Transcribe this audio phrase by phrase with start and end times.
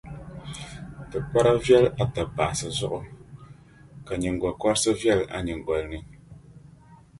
[1.09, 2.99] Tibikpara viɛl’ a tapaɣisi zuɣu
[4.05, 5.99] ka nyiŋgokɔrisi viɛl’ a nyiŋgoli ni.